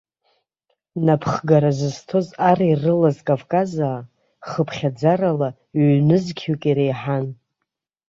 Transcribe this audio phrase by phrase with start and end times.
[1.05, 3.97] Напхгара зысҭоз ар ирылаз кавказаа
[4.47, 5.49] хыԥхьаӡарала
[5.85, 7.25] ҩ-нызқьҩык иреиҳан.